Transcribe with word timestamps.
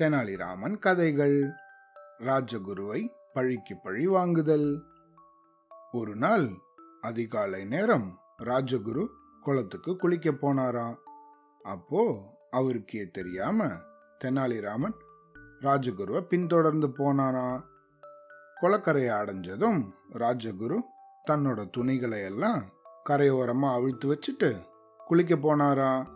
தெனாலிராமன் 0.00 0.78
கதைகள். 0.78 1.50
ராஜகுருவை 2.18 3.08
பழிக்கு 3.32 3.76
பழி 3.76 4.06
வாங்குதல். 4.06 4.82
ஒரு 5.92 6.16
நாள் 6.16 6.48
அதிகாலை 7.00 7.64
நேரம் 7.64 8.18
ராஜகுரு 8.42 9.06
குளத்துக்கு 9.42 9.96
குளிக்க 9.96 10.30
போனாராம். 10.30 10.96
அப்போ 11.62 12.22
அவருக்கே 12.50 13.08
தெரியாம 13.12 13.66
தெனாலிராமன் 14.24 14.94
ராஜகுருவை 15.60 16.20
பின்தொடர்ந்து 16.20 16.88
போனாராம். 16.88 17.62
குளக்கரையை 18.60 19.14
அடைஞ்சதும் 19.14 19.90
ராஜகுரு 20.12 20.78
தன்னோட 21.30 21.70
துணிகளை 21.70 22.20
எல்லாம் 22.20 22.64
கரையோரமா 23.08 23.72
அவிழ்த்து 23.72 24.06
வச்சுட்டு 24.12 24.66
குளிக்க 25.06 25.36
போனாரா 25.36 26.06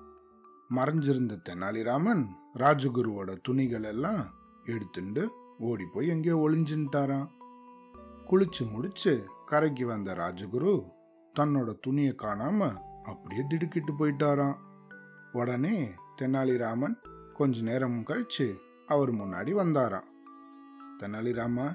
மறைஞ்சிருந்த 0.75 1.37
தெனாலிராமன் 1.48 2.27
ராஜகுருவோட 2.59 3.31
துணிகள் 3.43 3.83
எல்லாம் 3.83 4.23
எடுத்துண்டு 4.65 5.23
ஓடி 5.59 5.85
போய் 5.93 6.09
எங்கேயோ 6.09 6.37
ஒளிஞ்சுட்டாராம் 6.37 7.30
குளிச்சு 8.30 8.71
முடிச்சு 8.71 9.13
கரைக்கு 9.47 9.87
வந்த 9.87 10.15
ராஜகுரு 10.15 10.75
தன்னோட 11.39 11.79
துணியை 11.80 12.15
காணாம 12.23 12.61
அப்படியே 13.03 13.43
திடுக்கிட்டு 13.49 13.93
போயிட்டாராம். 13.93 14.57
உடனே 15.33 15.91
தெனாலிராமன் 16.23 16.97
கொஞ்ச 17.33 17.63
நேரம் 17.63 17.99
கழிச்சு 18.01 18.47
அவர் 18.87 19.13
முன்னாடி 19.13 19.52
வந்தாராம். 19.52 20.09
தெனாலிராமா 20.99 21.66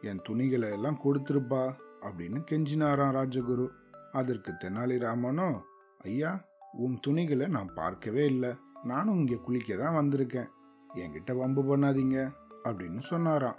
என் 0.00 0.22
துணிகளை 0.22 0.70
எல்லாம் 0.70 1.00
கொடுத்துருப்பா 1.04 1.64
அப்படின்னு 2.00 2.40
கெஞ்சினாராம் 2.50 3.16
ராஜகுரு. 3.18 3.68
அதற்கு 4.12 4.52
தெனாலிராமனோ 4.52 5.60
ஐயா 5.98 6.44
உன் 6.72 7.00
துணிகளை 7.06 7.46
நான் 7.46 7.74
பார்க்கவே 7.74 8.24
இல்லை. 8.26 8.52
நானும் 8.84 9.18
இங்கே 9.18 9.34
குளிக்க 9.34 9.76
தான் 9.76 9.96
வந்திருக்கேன். 9.96 10.48
என்கிட்ட 10.94 11.36
வம்பு 11.36 11.62
பண்ணாதீங்க 11.62 12.32
அப்படின்னு 12.64 12.98
சொன்னாராம். 12.98 13.56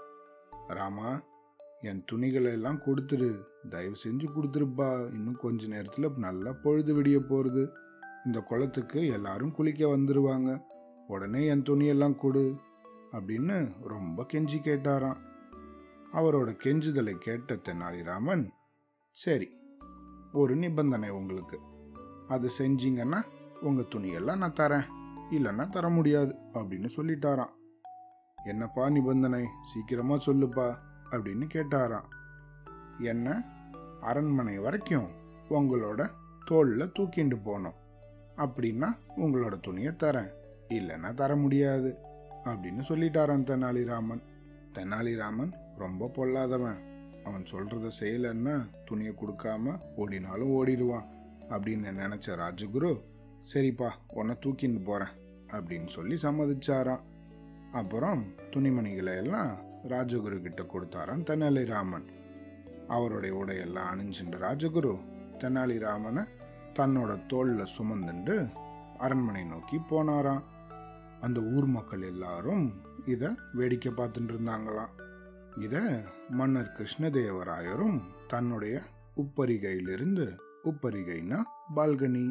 ராமா 0.68 1.22
என் 1.82 2.04
துணிகளை 2.06 2.52
எல்லாம் 2.52 2.80
கொடுத்துரு. 2.80 3.42
தயவு 3.70 3.96
செஞ்சு 4.04 4.28
கொடுத்துருப்பா. 4.36 5.14
இன்னும் 5.14 5.38
கொஞ்ச 5.38 5.68
நேரத்தில் 5.68 6.10
நல்லா 6.16 6.52
பொழுது 6.64 7.02
விடிய 7.02 7.20
போகிறது 7.20 7.74
இந்த 8.26 8.40
குளத்துக்கு 8.40 9.08
எல்லாரும் 9.08 9.52
குளிக்க 9.52 9.88
வந்துருவாங்க. 9.88 10.64
உடனே 11.08 11.46
என் 11.46 11.62
துணியெல்லாம் 11.62 12.16
கொடு 12.16 12.56
அப்படின்னு 13.12 13.76
ரொம்ப 13.82 14.26
கெஞ்சி 14.34 14.60
கேட்டாராம். 14.64 15.20
அவரோட 16.14 16.50
கெஞ்சுதலை 16.64 17.16
கேட்ட 17.16 17.56
தெனாலிராமன் 17.56 18.50
சரி 19.12 19.58
ஒரு 20.34 20.56
நிபந்தனை 20.56 21.10
உங்களுக்கு. 21.10 21.60
அது 22.28 22.50
செஞ்சீங்கன்னா 22.58 23.22
உங்கள் 23.62 23.92
துணியெல்லாம் 23.96 24.38
நான் 24.38 24.60
தரேன். 24.60 25.02
இல்லைன்னா 25.34 25.70
தர 25.70 25.90
முடியாது 25.90 26.36
அப்படின்னு 26.54 26.90
சொல்லிட்டாராம். 26.96 27.54
என்னப்பா 28.46 28.90
நிபந்தனை? 28.90 29.46
சீக்கிரமாக 29.64 30.32
சொல்லுப்பா 30.32 30.78
அப்படின்னு 31.10 31.46
கேட்டாராம். 31.54 32.08
என்ன? 33.00 33.44
அரண்மனை 34.02 34.58
வரைக்கும் 34.58 35.08
உங்களோட 35.50 36.10
தோளில் 36.46 36.92
தூக்கிண்டு 37.00 37.38
போனோம் 37.46 37.78
அப்படின்னா 38.38 38.90
உங்களோட 39.18 39.60
துணியை 39.60 39.92
தரேன். 39.92 40.32
இல்லைன்னா 40.70 41.14
தர 41.14 41.36
முடியாது 41.36 41.98
அப்படின்னு 42.44 42.82
சொல்லிட்டாரான் 42.88 43.48
தெனாலிராமன். 43.50 44.24
தெனாலிராமன் 44.74 45.54
ரொம்ப 45.78 46.06
பொல்லாதவன். 46.06 46.80
அவன் 47.24 47.44
சொல்றத 47.52 47.92
செய்யலன்னா 48.00 48.70
துணியை 48.86 49.14
கொடுக்காம 49.14 49.80
ஓடினாலும் 49.96 50.52
ஓடிடுவான் 50.52 51.08
அப்படின்னு 51.50 51.92
நினைச்ச 52.02 52.28
ராஜகுரு 52.28 53.02
சரிப்பா 53.54 53.90
உன்னை 54.14 54.36
தூக்கின்னு 54.42 54.84
போறேன். 54.84 55.14
அப்படின்னு 55.58 55.90
சொல்லி 55.96 56.16
சம்மதிச்சாராம். 56.22 57.04
அப்புறம் 57.72 58.22
துணிமணிகளை 58.52 59.16
எல்லாம் 59.24 59.52
ராஜகுரு 59.88 60.38
கிட்ட 60.42 60.62
கொடுத்தாராம் 60.64 61.26
தெனாலிராமன். 61.30 62.08
அவருடைய 62.88 63.34
உடையெல்லாம் 63.36 63.92
அணிஞ்சின்ற 63.94 64.38
ராஜகுரு 64.48 64.94
தெனாலிராமனை 65.38 66.24
தன்னோட 66.80 67.12
தோளில் 67.26 67.72
சுமந்துண்டு 67.78 68.36
அரண்மனை 68.98 69.44
நோக்கி 69.44 69.78
போனாராம். 69.90 70.44
அந்த 71.22 71.40
ஊர் 71.54 71.68
மக்கள் 71.76 72.02
எல்லாரும் 72.02 72.66
இதை 73.06 73.30
வேடிக்கை 73.54 73.92
பார்த்துட்டு 73.92 74.34
இருந்தாங்களாம். 74.34 74.94
இதை 75.60 75.82
மன்னர் 76.30 76.72
கிருஷ்ணதேவராயரும் 76.78 77.98
தன்னுடைய 78.28 78.76
உப்பரிகையிலிருந்து 79.18 80.26
உப்பரிகைனா 80.64 81.40
பால்கனி 81.76 82.26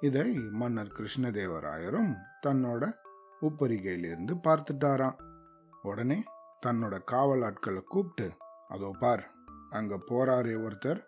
இதை 0.00 0.28
மன்னர் 0.50 0.92
கிருஷ்ணதேவராயரும் 0.96 2.12
தன்னோட 2.46 2.84
உப்பரிகையிலிருந்து 3.42 4.34
பார்த்துட்டாராம். 4.46 5.18
உடனே 5.82 6.16
தன்னோட 6.66 6.94
காவல் 7.04 7.42
ஆட்களை 7.42 7.82
கூப்பிட்டு 7.84 8.26
அதோ 8.68 8.90
பார் 8.98 9.24
அங்க 9.70 9.94
போறாரே 10.10 10.54
ஒருத்தர். 10.66 11.00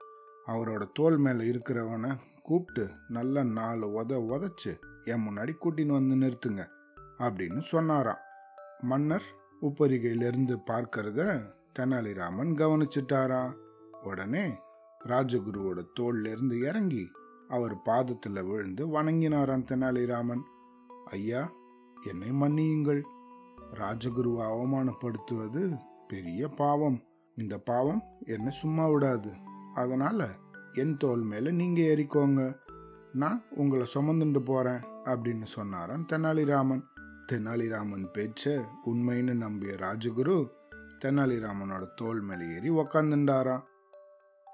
அவரோட 0.46 0.82
தோல் 0.92 1.18
மேல 1.18 1.44
இருக்கிறவனை 1.44 2.10
கூப்பிட்டு 2.42 2.84
நல்ல 3.08 3.42
நாலு 3.42 3.88
உத 4.00 4.12
உதச்சு 4.34 4.72
என் 5.04 5.24
முன்னாடி 5.26 5.52
கூட்டின்னு 5.54 5.98
வந்து 5.98 6.16
நிறுத்துங்க 6.16 6.62
அப்படின்னு 7.18 7.62
சொன்னாராம். 7.72 8.22
மன்னர் 8.80 9.26
உப்பரிகையிலிருந்து 9.62 10.54
பார்க்கறத 10.70 11.20
தெனாலிராமன் 11.78 12.52
கவனிச்சிட்டாரா 12.62 13.42
உடனே 14.02 14.46
ராஜகுருவோட 15.08 15.80
தோல்லிருந்து 16.00 16.56
இறங்கி 16.68 17.04
அவர் 17.52 17.82
பாதத்தில் 17.82 18.42
விழுந்து 18.42 18.86
வணங்கினாராம் 18.86 19.64
தெனாலிராமன். 19.64 20.42
ஐயா 21.04 21.52
என்னை 22.02 22.30
மன்னியுங்கள். 22.30 23.02
ராஜகுருவை 23.74 24.44
அவமானப்படுத்துவது 24.44 25.78
பெரிய 26.08 26.48
பாவம். 26.48 27.02
இந்த 27.36 27.58
பாவம் 27.58 28.02
என்ன 28.24 28.50
சும்மா 28.50 28.88
விடாது. 28.88 29.32
அதனால 29.74 30.28
என் 30.72 30.96
தோல் 30.96 31.22
மேல 31.22 31.50
நீங்க 31.50 31.80
ஏறிக்கோங்க. 31.80 32.56
நான் 33.12 33.42
உங்களை 33.50 33.86
சுமந்துட்டு 33.94 34.44
போறேன் 34.44 34.80
அப்படின்னு 35.04 35.44
சொன்னாராம் 35.44 36.06
தெனாலிராமன். 36.12 36.82
தெனாலிராமன் 37.32 38.08
பேச்ச 38.18 38.64
உண்மைன்னு 38.86 39.34
நம்பிய 39.34 39.72
ராஜகுரு 39.72 40.48
தெனாலிராமனோட 41.04 41.88
தோல் 41.96 42.20
மேலே 42.20 42.54
ஏறி 42.54 42.70
உக்காந்துண்டாராம். 42.70 43.62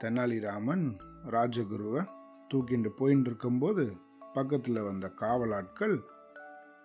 தெனாலிராமன் 0.04 0.98
ராஜகுருவை 1.24 2.16
தூக்கிட்டு 2.54 2.90
போயின்னு 2.98 3.20
இருக்கும்போது 3.20 3.96
பக்கத்தில் 4.34 4.80
வந்த 4.80 5.12
காவலாட்கள் 5.20 6.00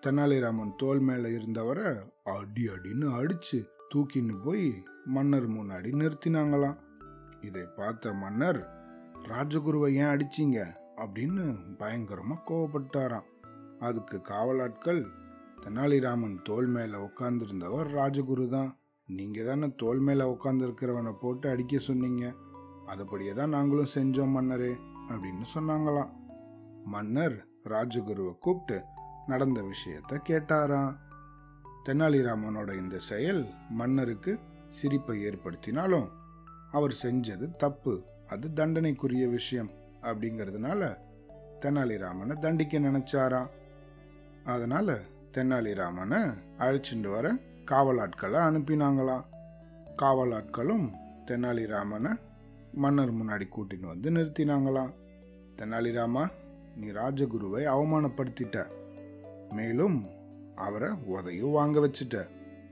தெனாலிராமன் 0.05 0.75
தோல் 0.77 0.99
மேலே 0.99 1.29
இருந்தவரை 1.29 1.95
அடி 2.23 2.67
அடின்னு 2.67 3.13
அடிச்சு 3.13 3.65
தூக்கின்னு 3.95 4.43
போய் 4.43 4.83
மன்னர் 5.05 5.49
முன்னாடி 5.49 5.91
நிறுத்தினாங்களாம். 5.91 6.77
இதை 7.41 7.65
பார்த்த 7.75 8.13
மன்னர் 8.13 8.69
ராஜகுருவை 9.27 9.91
ஏன் 9.93 10.05
அடிச்சீங்க? 10.05 10.65
அப்படின்னு 10.95 11.55
பயங்கரமா 11.79 12.35
கோவப்பட்டாராம். 12.47 13.27
அதுக்கு 13.79 14.17
காவலாட்கள் 14.17 15.05
தெனாலிராமன் 15.61 16.41
தோல் 16.43 16.67
மேல 16.67 16.97
உட்காந்துருந்தவர் 16.97 17.89
ராஜகுரு 17.89 18.47
தான். 18.47 18.77
நீங்க 19.07 19.43
தானே 19.43 19.73
தோல் 19.75 19.99
மேல 19.99 20.37
உட்காந்துருக்கிறவனை 20.39 21.13
போட்டு 21.21 21.49
அடிக்க 21.49 21.77
சொன்னீங்க. 21.77 22.33
அதுபடியே 22.87 23.33
தான் 23.33 23.49
நாங்களும் 23.49 23.93
செஞ்சோம் 23.95 24.31
மன்னரே. 24.31 24.75
அப்படின்னு 25.09 25.45
சொன்னாங்களாம். 25.53 26.09
மன்னர் 26.83 27.45
ராஜகுருவை 27.63 28.37
கூப்பிட்டு 28.37 28.83
நடந்த 29.27 29.61
விஷயத்த 29.61 30.19
கேட்டாராம். 30.29 30.95
தெனாலிராமனோட 31.85 32.73
இந்த 32.73 32.97
செயல் 32.97 33.45
மன்னருக்கு 33.69 34.39
சிரிப்பை 34.67 35.25
ஏற்படுத்தினாலும் 35.25 36.09
அவர் 36.71 36.95
செஞ்சது 37.03 37.55
தப்பு 37.55 38.03
அது 38.27 38.53
தண்டனைக்குரிய 38.53 39.27
விஷயம் 39.27 39.69
அப்படிங்கிறதுனால 40.01 40.97
தெனாலிராமனை 41.59 42.39
தண்டிக்க 42.39 42.79
நினைச்சாராம். 42.79 43.47
அதனால 44.45 44.99
தெனாலிராமனை 45.31 46.33
அழைச்சிட்டு 46.57 47.09
வர 47.11 47.33
காவலாட்களை 47.65 48.39
அனுப்பினாங்களாம். 48.39 49.23
காவலாட்களும் 49.97 50.93
தெனாலிராமனை 51.25 52.15
மன்னர் 52.73 53.13
முன்னாடி 53.13 53.47
கூட்டின்னு 53.55 53.85
வந்து 53.85 54.09
நிறுத்தினாங்களாம். 54.09 54.93
தெனாலிராமா 55.55 56.27
நீ 56.75 56.87
ராஜகுருவை 56.87 57.65
அவமானப்படுத்திட்ட. 57.65 58.67
மேலும் 59.53 60.05
அவரை 60.55 60.89
உதையும் 60.89 61.51
வாங்க 61.51 61.79
வச்சுட்ட. 61.79 62.27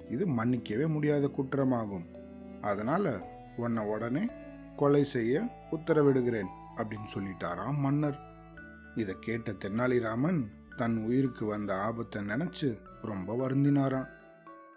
இது 0.09 0.27
மன்னிக்கவே 0.27 0.88
முடியாத 0.88 1.27
குற்றமாகும். 1.27 2.06
அதனால 2.62 3.30
உன்னை 3.57 3.86
உடனே 3.86 4.25
கொலை 4.75 5.03
செய்ய 5.03 5.42
உத்தரவிடுகிறேன் 5.71 6.48
அப்படின்னு 6.77 7.07
சொல்லிட்டாராம் 7.13 7.77
மன்னர். 7.77 8.19
இதை 8.95 9.15
கேட்ட 9.19 9.51
தென்னாலிராமன் 9.51 10.48
தன் 10.75 11.03
உயிருக்கு 11.03 11.45
வந்த 11.45 11.81
ஆபத்தை 11.81 12.21
நினைச்சு 12.21 12.77
ரொம்ப 13.01 13.36
வருந்தினாராம். 13.36 14.07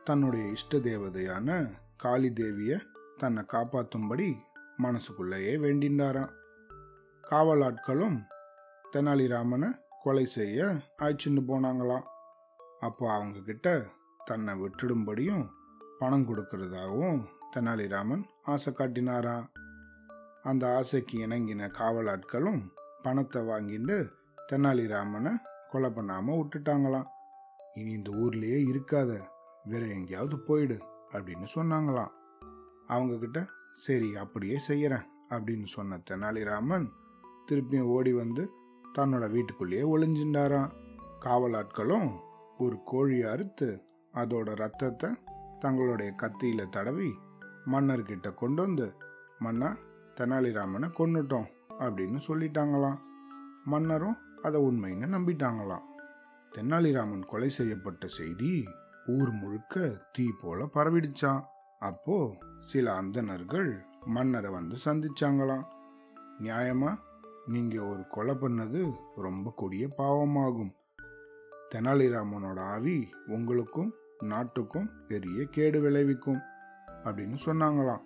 தன்னுடைய 0.04 0.50
இஷ்ட 0.50 0.78
தேவதையான 0.78 1.70
காளி 1.96 2.32
தேவிய 2.32 2.78
தன்னை 3.16 3.42
காப்பாற்றும்படி 3.52 4.34
மனசுக்குள்ளேயே 4.76 5.56
வேண்டினாராம். 5.56 6.32
காவலாட்களும் 7.30 8.18
தெனாலிராமனை 8.92 9.68
கொலை 10.02 10.26
செய்ய 10.26 10.66
அழைச்சிட்டு 10.98 11.42
போனாங்களாம். 11.48 12.06
அப்போ 12.80 13.12
அவங்க 13.12 13.38
கிட்ட 13.40 13.86
தன்னை 14.24 14.54
விட்டுடும்படியும் 14.54 15.50
பணம் 15.98 16.26
கொடுக்கறதாகவும் 16.28 17.20
தெனாலிராமன் 17.56 18.22
ஆசை 18.42 18.72
காட்டினாராம். 18.72 19.46
அந்த 20.42 20.76
ஆசைக்கு 20.76 21.26
இணங்கின 21.26 21.68
காவலாட்களும் 21.70 22.72
பணத்தை 23.02 23.42
வாங்கிட்டு 23.42 24.10
தெனாலிராமனை 24.52 25.32
கொலை 25.70 25.90
பண்ணாமல் 25.90 26.36
விட்டுட்டாங்களாம். 26.36 27.08
இனி 27.74 27.92
இந்த 27.92 28.10
ஊர்லேயே 28.10 28.58
இருக்காத 28.72 29.20
வேற 29.64 29.86
எங்கேயாவது 29.86 30.38
போயிடு 30.38 30.78
அப்படின்னு 31.12 31.46
சொன்னாங்களாம். 31.54 32.12
அவங்கக்கிட்ட 32.88 33.46
சரி 33.74 34.16
அப்படியே 34.16 34.58
செய்கிறேன் 34.58 35.06
அப்படின்னு 35.28 35.66
சொன்ன 35.66 36.00
தெனாலிராமன் 36.10 36.86
திருப்பியும் 37.48 37.90
ஓடி 37.94 38.12
வந்து 38.12 38.42
தன்னோட 38.98 39.30
வீட்டுக்குள்ளேயே 39.30 39.96
ஒளிஞ்சின்றாராம். 39.96 40.70
காவலாட்களும் 41.20 42.08
ஒரு 42.58 42.76
கோழி 42.84 43.22
அறுத்து 43.22 43.68
அதோட 44.14 44.54
ரத்தத்தை 44.54 45.10
தங்களுடைய 45.60 46.12
கத்தியில் 46.12 46.68
தடவி 46.68 47.10
மன்னர்கிட்ட 47.66 48.34
கொண்டு 48.34 48.62
வந்து 48.62 48.86
மன்னா 49.38 49.76
தெனாலிராமனை 50.20 50.88
கொண்டுட்டோம் 50.98 51.48
அப்படின்னு 51.78 52.20
சொல்லிட்டாங்களாம். 52.28 52.98
மன்னரும் 53.64 54.16
அதை 54.42 54.60
உண்மைன்னு 54.62 55.08
நம்பிட்டாங்களாம். 55.16 55.84
தெனாலிராமன் 56.52 57.26
கொலை 57.26 57.48
செய்யப்பட்ட 57.48 58.06
செய்தி 58.06 58.64
ஊர் 59.06 59.32
முழுக்க 59.32 60.02
தீ 60.12 60.26
போல 60.40 60.68
பரவிடுச்சான் 60.74 61.42
அப்போ 61.78 62.38
சில 62.60 63.02
அந்தனர்கள் 63.02 63.82
மன்னரை 64.04 64.50
வந்து 64.50 64.76
சந்திச்சாங்களாம். 64.84 65.64
நியாயமா? 66.38 66.96
நீங்க 67.46 67.84
ஒரு 67.84 68.06
கொலை 68.08 68.34
பண்ணது 68.34 68.92
ரொம்ப 69.16 69.52
கொடிய 69.56 69.88
பாவமாகும். 69.98 70.74
தெனாலிராமனோட 71.74 72.60
ஆவி 72.60 73.08
உங்களுக்கும் 73.26 73.94
நாட்டுக்கும் 74.18 74.90
பெரிய 75.08 75.44
கேடு 75.44 75.80
விளைவிக்கும் 75.80 76.40
அப்படின்னு 77.04 77.36
சொன்னாங்களாம். 77.44 78.00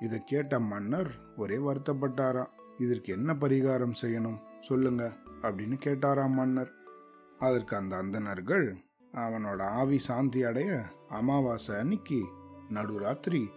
இதை 0.00 0.18
கேட்ட 0.18 0.60
மன்னர் 0.60 1.10
ஒரே 1.36 1.56
வருத்தப்பட்டாரா 1.56 2.46
இதற்கு 2.78 3.12
என்ன 3.12 3.32
பரிகாரம் 3.32 3.94
செய்யணும்? 4.02 4.40
சொல்லுங்க 4.60 5.16
அப்படின்னு 5.42 5.78
கேட்டாராம் 5.84 6.30
மன்னர். 6.30 6.72
அதற்கு 7.38 7.76
அந்த 7.76 7.96
அந்தனர்கள் 7.96 8.76
அவனோட 9.12 9.62
ஆவி 9.62 9.98
சாந்தி 9.98 10.42
அடைய 10.42 10.82
அமாவாசை 11.08 11.76
அன்னைக்கு 11.76 12.26
நடுராத்திரி 12.70 13.48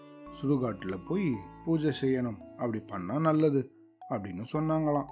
சுடுகாட்டில் 0.41 1.07
போய் 1.07 1.35
பூஜை 1.65 1.91
செய்யணும். 2.01 2.37
அப்படி 2.37 2.79
பண்ணால் 2.79 3.21
நல்லது 3.21 3.71
அப்படின்னு 4.09 4.45
சொன்னாங்களாம். 4.53 5.05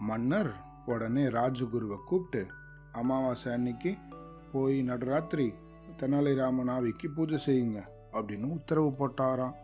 மன்னர் 0.00 0.52
உடனே 0.86 1.22
ராஜகுருவை 1.22 1.96
கூப்பிட்டு 2.06 2.46
அமாவாசை 2.92 3.52
அன்னைக்கு 3.52 3.96
போய் 4.52 4.82
நடுராத்திரி 4.82 5.52
தெனாலிராமன் 5.96 6.70
ஆவிக்கு 6.70 7.08
பூஜை 7.14 7.38
செய்யுங்க 7.46 7.82
அப்படின்னு 8.12 8.44
உத்தரவு 8.44 8.88
போட்டாராம். 8.88 9.54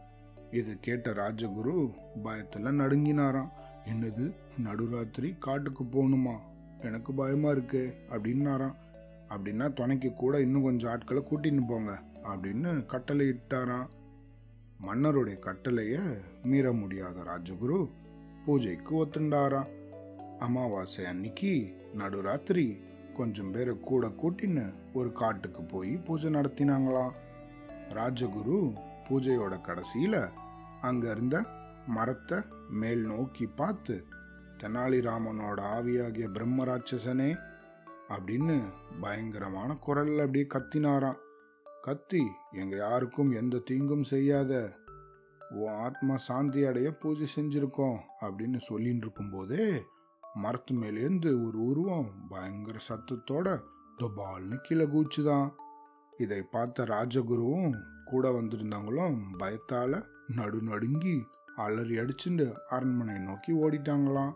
இது 0.50 0.78
கேட்ட 0.80 1.10
ராஜகுரு 1.10 1.94
பயத்தில் 2.22 2.64
நடுங்கினாராம். 2.64 3.48
என்னது 3.84 4.34
நடுராத்திரி 4.64 5.38
காட்டுக்கு 5.38 5.84
போகணுமா? 5.84 6.38
எனக்கு 6.80 7.12
பயமா 7.12 7.50
இருக்கு 7.50 7.96
அப்படின்னாராம். 8.10 8.74
அப்படின்னா 9.28 9.72
துணைக்கு 9.72 10.12
கூட 10.12 10.40
இன்னும் 10.40 10.62
கொஞ்சம் 10.62 10.90
ஆட்களை 10.90 11.22
கூட்டின்னு 11.22 11.68
போங்க 11.68 12.02
அப்படின்னு 12.30 12.72
கட்டளையிட்டாராம். 12.92 13.88
மன்னருடைய 14.86 15.36
கட்டளையை 15.38 16.00
மீற 16.42 16.72
முடியாத 16.72 17.18
ராஜகுரு 17.22 17.78
பூஜைக்கு 18.44 18.92
ஒத்துண்டாராம். 19.04 19.70
அமாவாசை 20.38 21.04
அன்னைக்கு 21.04 21.52
நடுராத்திரி 21.98 22.66
கொஞ்சம் 23.14 23.52
பேரை 23.52 23.74
கூட 23.80 24.06
கூட்டின்னு 24.22 24.64
ஒரு 24.92 25.12
காட்டுக்கு 25.12 25.62
போய் 25.62 25.92
பூஜை 26.06 26.30
நடத்தினாங்களாம். 26.34 27.14
ராஜகுரு 27.98 28.58
பூஜையோட 29.08 29.54
கடைசியில் 29.60 30.20
அங்கே 30.80 31.08
இருந்த 31.10 31.36
மரத்தை 31.86 32.38
மேல் 32.70 33.04
நோக்கி 33.06 33.46
பார்த்து 33.60 33.96
தெனாலிராமனோட 34.60 35.60
ஆவியாகிய 35.76 36.26
பிரம்ம 36.28 36.64
ராட்சசனே 36.64 37.30
அப்படின்னு 38.08 38.56
பயங்கரமான 39.00 39.70
குரல் 39.86 40.12
அப்படியே 40.18 40.46
கத்தினாராம். 40.54 41.20
கத்தி 41.86 42.22
எங்க 42.52 42.76
யாருக்கும் 42.76 43.30
எந்த 43.30 43.58
தீங்கும் 43.58 44.02
செய்யாத 44.02 44.78
உன் 45.50 45.74
ஆத்மா 45.74 46.16
சாந்தி 46.16 46.64
அடைய 46.64 46.90
பூஜை 46.90 47.26
செஞ்சிருக்கோம் 47.36 47.98
அப்படின்னு 48.20 48.60
சொல்லின்னு 48.68 48.96
இருக்கும்போதே 48.96 49.82
மரத்து 50.34 50.74
மேலேருந்து 50.74 51.46
ஒரு 51.46 51.64
உருவம் 51.64 52.10
பயங்கர 52.28 52.78
சத்தத்தோட 52.88 53.60
தொபால்னு 53.98 54.56
கீழே 54.62 54.84
கூச்சுதான் 54.84 55.50
இதை 56.18 56.42
பார்த்த 56.42 56.84
ராஜகுருவும் 56.84 57.76
கூட 58.04 58.30
வந்திருந்தவங்களும் 58.30 59.18
பயத்தால 59.38 60.02
நடு 60.36 60.62
நடுங்கி 60.62 61.26
அலறி 61.56 61.96
அடிச்சுட்டு 61.98 62.56
அரண்மனை 62.68 63.18
நோக்கி 63.18 63.52
ஓடிட்டாங்களாம். 63.52 64.32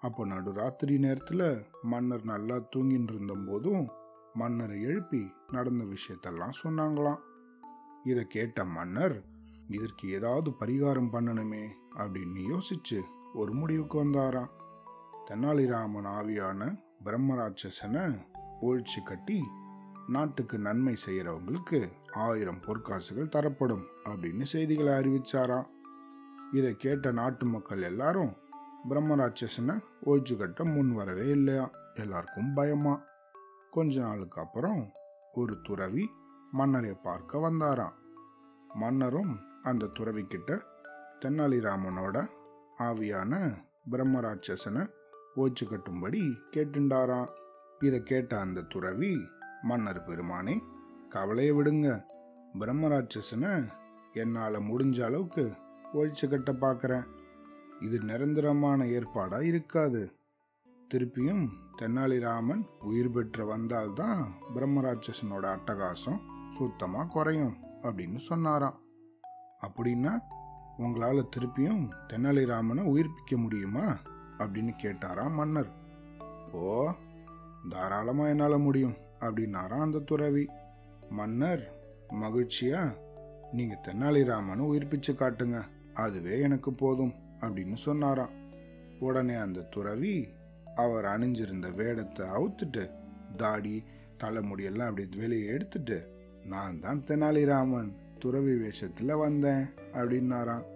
அப்போ 0.00 0.26
நடுராத்திரி 0.26 0.98
நேரத்தில் 0.98 1.66
மன்னர் 1.82 2.24
நல்லா 2.24 2.56
தூங்கின்னு 2.76 3.12
இருந்தபோதும் 3.12 3.88
மன்னரை 4.36 4.82
எழுப்பி 4.82 5.20
நடந்த 5.52 5.84
விஷயத்தெல்லாம் 5.84 6.58
சொன்னாங்களாம். 6.62 7.20
இதை 8.04 8.24
கேட்ட 8.26 8.64
மன்னர் 8.64 9.16
இதற்கு 9.68 10.04
ஏதாவது 10.10 10.50
பரிகாரம் 10.60 11.12
பண்ணணுமே 11.12 11.64
அப்படின்னு 11.96 12.42
யோசிச்சு 12.52 12.98
ஒரு 13.34 13.52
முடிவுக்கு 13.54 14.04
வந்தாராம். 14.04 14.52
தெனாலிராமன் 15.26 16.08
ஆவியான 16.18 16.68
பிரம்மராட்சசனை 17.04 18.04
ஒழிச்சு 18.62 19.00
கட்டி 19.04 19.38
நாட்டுக்கு 20.08 20.58
நன்மை 20.58 20.94
செய்கிறவங்களுக்கு 21.06 21.80
ஆயிரம் 22.14 22.60
பொற்காசுகள் 22.60 23.28
தரப்படும் 23.28 23.84
அப்படின்னு 24.04 24.42
செய்திகளை 24.42 24.92
அறிவிச்சாராம். 24.92 25.66
இதை 26.52 26.76
கேட்ட 26.76 27.12
நாட்டு 27.12 27.46
மக்கள் 27.46 27.82
எல்லாரும் 27.82 28.32
பிரம்மராட்சசனை 28.88 29.76
ஒழிச்சு 30.04 30.36
கட்ட 30.36 30.64
முன் 30.64 30.94
வரவே 30.94 31.28
இல்லையா 31.28 31.70
எல்லாருக்கும் 31.94 32.54
பயமா? 32.54 32.94
கொஞ்ச 33.76 34.00
நாளுக்கு 34.00 34.40
அப்புறம் 34.40 34.92
ஒரு 35.32 35.60
துறவி 35.62 36.10
மன்னரை 36.50 36.94
பார்க்க 36.94 37.38
வந்தாராம். 37.38 37.96
மன்னரும் 38.74 39.40
அந்த 39.62 39.86
துறவி 39.86 40.22
கிட்ட 40.24 40.58
தென்னாலிராமனோட 41.20 42.28
ஆவியான 42.78 43.32
பிரம்மராட்சசனை 43.90 44.90
ஓச்சு 45.36 45.64
கட்டும்படி 45.64 46.32
கேட்டுண்டாராம். 46.50 47.28
இதை 47.84 48.02
கேட்ட 48.02 48.38
அந்த 48.40 48.60
துறவி 48.60 49.20
மன்னர் 49.62 50.02
பெருமானே 50.06 50.56
கவலையை 51.08 51.52
விடுங்க. 51.52 52.04
பிரம்மராட்சசனை 52.58 53.68
என்னால் 54.12 54.66
முடிஞ்ச 54.70 55.04
அளவுக்கு 55.04 55.52
ஒழிச்சு 55.94 56.28
கட்ட 56.28 56.52
பார்க்குறேன் 56.52 57.06
இது 57.80 57.98
நிரந்தரமான 58.00 58.84
ஏற்பாடாக 58.84 59.42
இருக்காது. 59.42 60.15
திருப்பியும் 60.94 61.48
தென்னாலிராமன் 61.78 62.66
உயிர் 62.80 63.10
பெற்று 63.10 63.46
வந்தால்தான் 63.46 64.34
பிரம்மராட்சசனோட 64.54 65.46
அட்டகாசம் 65.46 66.20
சுத்தமாக 66.50 67.08
குறையும் 67.08 67.56
அப்படின்னு 67.82 68.16
சொன்னாராம். 68.16 68.80
அப்படின்னா 69.62 70.18
உங்களால் 70.76 71.28
திருப்பியும் 71.36 71.90
தென்னாலிராமனை 72.12 72.82
உயிர்ப்பிக்க 72.84 73.36
முடியுமா 73.36 73.98
அப்படின்னு 74.38 74.72
கேட்டாராம் 74.82 75.32
மன்னர். 75.32 75.70
ஓ 76.52 76.92
தாராளமாக 77.68 78.28
என்னால் 78.28 78.58
முடியும் 78.58 78.96
அப்படின்னாராம் 79.20 79.80
அந்த 79.80 79.98
துறவி. 79.98 80.48
மன்னர் 81.10 81.72
மகிழ்ச்சியா? 82.08 82.96
நீங்கள் 83.52 83.84
தென்னாலிராமனை 83.88 84.64
உயிர்ப்பிச்சு 84.72 85.12
காட்டுங்க 85.12 85.62
அதுவே 85.94 86.40
எனக்கு 86.40 86.72
போதும் 86.72 87.14
அப்படின்னு 87.40 87.74
சொன்னாராம். 87.74 88.30
உடனே 89.00 89.34
அந்த 89.34 89.60
துறவி 89.60 90.28
அவர் 90.76 91.04
அணிஞ்சிருந்த 91.04 91.74
வேடத்தை 91.74 92.26
அவுத்துட்டு 92.28 92.90
தாடி 93.36 93.84
தலைமுடியெல்லாம் 94.24 94.90
அப்படி 94.90 95.08
வெளியே 95.16 95.46
எடுத்துட்டு 95.46 95.98
நான் 96.44 96.80
தான் 96.80 97.02
தெனாலிராமன் 97.06 97.90
துறவி 98.18 98.54
வேஷத்தில் 98.56 99.14
வந்தேன் 99.16 99.64
அப்படின்னாராம். 99.92 100.66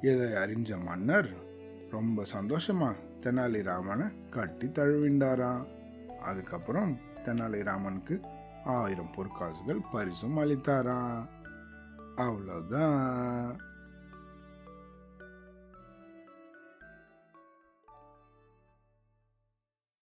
இதை 0.00 0.28
அறிஞ்ச 0.42 0.82
மன்னர் 0.82 1.30
ரொம்ப 1.90 2.24
சந்தோஷமா 2.32 2.90
தெனாலிராமனை 3.20 4.06
கட்டி 4.30 4.66
தழுவிண்டாராம். 4.66 5.64
அதுக்கப்புறம் 6.20 6.98
தெனாலிராமனுக்கு 7.24 8.16
ஆயிரம் 8.64 9.12
பொற்காசுகள் 9.16 9.88
பரிசும் 9.92 10.38
அளித்தாராம். 10.38 11.24
அவ்வளோதான் 12.16 13.56